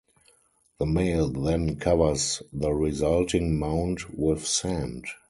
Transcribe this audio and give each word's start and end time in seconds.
The 0.79 0.87
male 0.87 1.29
then 1.29 1.75
covers 1.75 2.41
the 2.51 2.71
resulting 2.73 3.59
mound 3.59 3.99
with 4.11 4.47
sand. 4.47 5.05